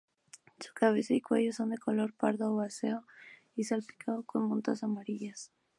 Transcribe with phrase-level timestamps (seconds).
[0.59, 3.03] Su cabeza y cuello son de color pardo oliváceo,
[3.61, 5.51] salpicado con motas amarillas.